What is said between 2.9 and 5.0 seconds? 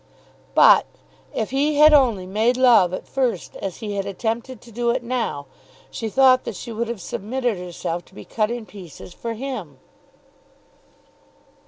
at first as he had attempted to do